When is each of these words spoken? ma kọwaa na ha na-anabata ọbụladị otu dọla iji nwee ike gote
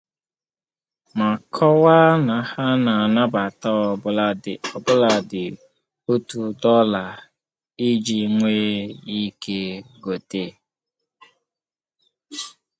ma 1.17 1.29
kọwaa 1.53 2.09
na 2.27 2.35
ha 2.51 2.65
na-anabata 2.85 3.69
ọbụladị 4.75 5.45
otu 6.11 6.41
dọla 6.61 7.03
iji 7.89 8.19
nwee 8.37 8.73
ike 9.21 9.59
gote 10.03 10.45